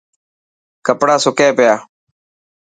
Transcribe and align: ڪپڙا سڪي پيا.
ڪپڙا 0.85 1.15
سڪي 1.23 1.47
پيا. 1.57 1.73